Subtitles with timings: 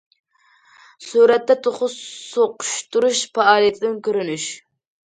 [1.09, 4.51] سۈرەتتە: توخۇ سوقۇشتۇرۇش پائالىيىتىدىن كۆرۈنۈش.